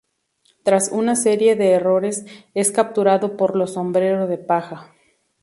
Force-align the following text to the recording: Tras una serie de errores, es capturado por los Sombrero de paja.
Tras 0.63 0.89
una 0.91 1.15
serie 1.15 1.55
de 1.55 1.73
errores, 1.73 2.25
es 2.55 2.71
capturado 2.71 3.37
por 3.37 3.55
los 3.55 3.73
Sombrero 3.73 4.25
de 4.25 4.39
paja. 4.39 4.91